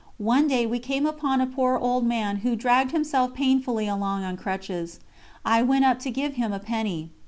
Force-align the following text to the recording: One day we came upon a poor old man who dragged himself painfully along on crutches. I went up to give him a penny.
One 0.17 0.47
day 0.47 0.65
we 0.65 0.79
came 0.79 1.05
upon 1.05 1.41
a 1.41 1.45
poor 1.45 1.77
old 1.77 2.07
man 2.07 2.37
who 2.37 2.55
dragged 2.55 2.89
himself 2.91 3.35
painfully 3.35 3.87
along 3.87 4.23
on 4.23 4.35
crutches. 4.35 4.99
I 5.45 5.61
went 5.61 5.85
up 5.85 5.99
to 5.99 6.09
give 6.09 6.33
him 6.33 6.51
a 6.51 6.57
penny. 6.57 7.11